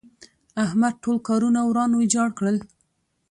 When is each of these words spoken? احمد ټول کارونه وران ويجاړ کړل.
احمد 0.63 0.93
ټول 1.03 1.17
کارونه 1.27 1.59
وران 1.65 1.91
ويجاړ 1.95 2.29
کړل. 2.37 2.57